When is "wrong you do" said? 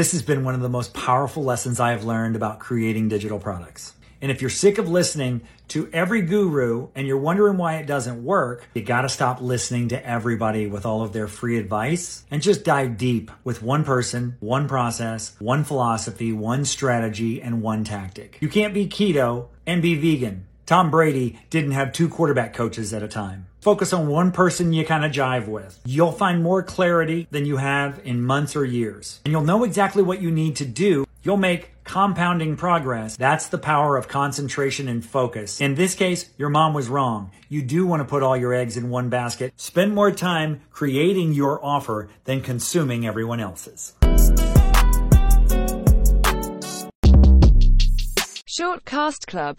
36.88-37.84